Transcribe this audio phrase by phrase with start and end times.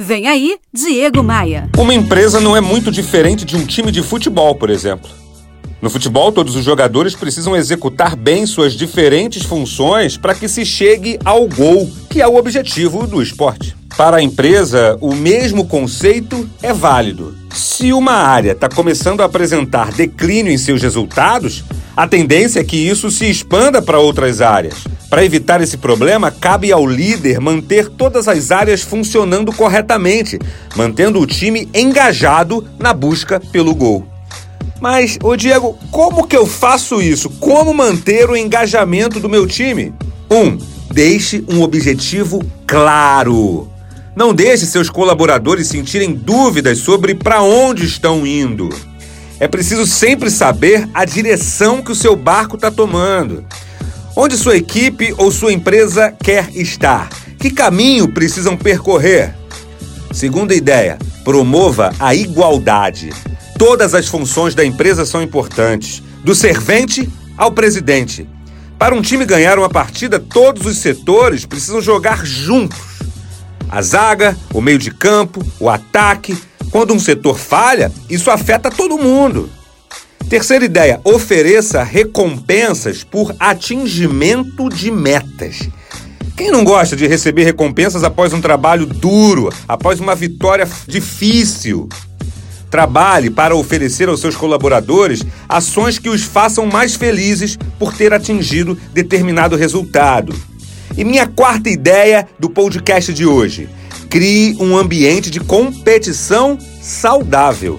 [0.00, 1.68] Vem aí, Diego Maia.
[1.76, 5.10] Uma empresa não é muito diferente de um time de futebol, por exemplo.
[5.82, 11.18] No futebol, todos os jogadores precisam executar bem suas diferentes funções para que se chegue
[11.24, 13.74] ao gol, que é o objetivo do esporte.
[13.96, 17.36] Para a empresa, o mesmo conceito é válido.
[17.50, 21.64] Se uma área está começando a apresentar declínio em seus resultados,
[21.98, 24.84] a tendência é que isso se expanda para outras áreas.
[25.10, 30.38] Para evitar esse problema, cabe ao líder manter todas as áreas funcionando corretamente,
[30.76, 34.06] mantendo o time engajado na busca pelo gol.
[34.80, 37.28] Mas, ô Diego, como que eu faço isso?
[37.30, 39.92] Como manter o engajamento do meu time?
[40.30, 40.36] 1.
[40.36, 40.58] Um,
[40.92, 43.68] deixe um objetivo claro.
[44.14, 48.68] Não deixe seus colaboradores sentirem dúvidas sobre para onde estão indo.
[49.40, 53.44] É preciso sempre saber a direção que o seu barco está tomando.
[54.16, 57.08] Onde sua equipe ou sua empresa quer estar?
[57.38, 59.32] Que caminho precisam percorrer?
[60.12, 63.10] Segunda ideia: promova a igualdade.
[63.56, 68.28] Todas as funções da empresa são importantes, do servente ao presidente.
[68.76, 72.78] Para um time ganhar uma partida, todos os setores precisam jogar juntos.
[73.68, 76.36] A zaga, o meio de campo, o ataque.
[76.70, 79.50] Quando um setor falha, isso afeta todo mundo.
[80.28, 85.68] Terceira ideia: ofereça recompensas por atingimento de metas.
[86.36, 91.88] Quem não gosta de receber recompensas após um trabalho duro, após uma vitória difícil?
[92.70, 98.78] Trabalhe para oferecer aos seus colaboradores ações que os façam mais felizes por ter atingido
[98.92, 100.34] determinado resultado.
[100.96, 103.68] E minha quarta ideia do podcast de hoje:
[104.08, 107.78] crie um ambiente de competição saudável.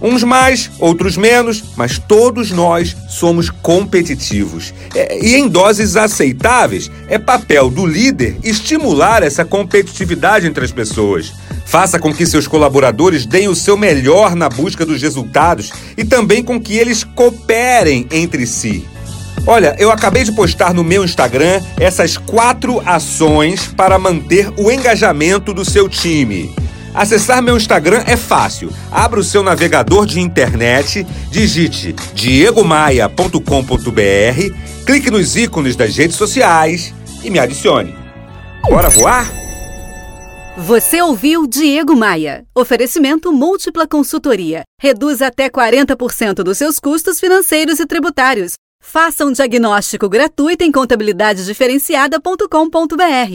[0.00, 4.72] Uns mais, outros menos, mas todos nós somos competitivos.
[4.94, 11.32] É, e em doses aceitáveis, é papel do líder estimular essa competitividade entre as pessoas.
[11.66, 16.44] Faça com que seus colaboradores deem o seu melhor na busca dos resultados e também
[16.44, 18.86] com que eles cooperem entre si.
[19.50, 25.54] Olha, eu acabei de postar no meu Instagram essas quatro ações para manter o engajamento
[25.54, 26.54] do seu time.
[26.94, 28.70] Acessar meu Instagram é fácil.
[28.92, 36.92] Abra o seu navegador de internet, digite diegomaia.com.br, clique nos ícones das redes sociais
[37.24, 37.96] e me adicione.
[38.68, 39.32] Bora voar?
[40.58, 42.44] Você ouviu Diego Maia.
[42.54, 44.64] Oferecimento Múltipla Consultoria.
[44.78, 48.58] Reduz até 40% dos seus custos financeiros e tributários.
[48.80, 53.32] Faça um diagnóstico gratuito em contabilidadediferenciada.com.br.